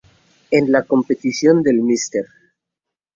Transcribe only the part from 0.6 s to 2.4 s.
la competición del Mr.